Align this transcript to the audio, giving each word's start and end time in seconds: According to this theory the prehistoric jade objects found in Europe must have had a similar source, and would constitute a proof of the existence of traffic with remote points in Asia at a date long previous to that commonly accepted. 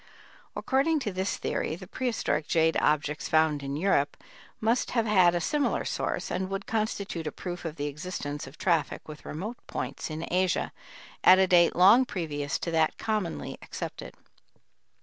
According 0.55 0.97
to 1.01 1.13
this 1.13 1.37
theory 1.37 1.75
the 1.75 1.85
prehistoric 1.85 2.47
jade 2.47 2.75
objects 2.77 3.29
found 3.29 3.61
in 3.61 3.75
Europe 3.75 4.17
must 4.59 4.89
have 4.97 5.05
had 5.05 5.35
a 5.35 5.39
similar 5.39 5.85
source, 5.85 6.31
and 6.31 6.49
would 6.49 6.65
constitute 6.65 7.27
a 7.27 7.31
proof 7.31 7.65
of 7.65 7.75
the 7.75 7.85
existence 7.85 8.47
of 8.47 8.57
traffic 8.57 9.07
with 9.07 9.25
remote 9.27 9.57
points 9.67 10.09
in 10.09 10.25
Asia 10.33 10.71
at 11.23 11.37
a 11.37 11.45
date 11.45 11.75
long 11.75 12.05
previous 12.05 12.57
to 12.57 12.71
that 12.71 12.97
commonly 12.97 13.59
accepted. 13.61 14.15